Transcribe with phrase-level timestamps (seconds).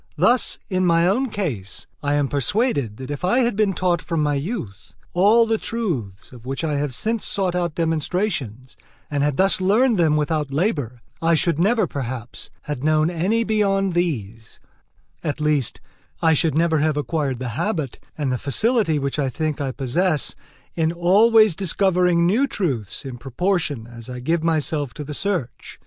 [0.17, 4.23] Thus, in my own case, I am persuaded that if I had been taught from
[4.23, 8.75] my youth all the truths of which I have since sought out demonstrations,
[9.11, 13.93] and had thus learned them without labour, I should never, perhaps, have known any beyond
[13.93, 14.59] these;
[15.23, 15.79] at least,
[16.19, 20.33] I should never have acquired the habit and the facility which I think I possess
[20.73, 25.79] in always discovering new truths in proportion as I give myself to the search.